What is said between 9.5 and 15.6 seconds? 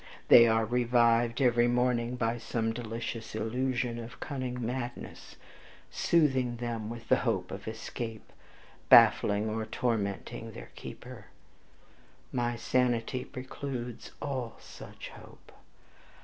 tormenting their keeper; my sanity precludes all such hope.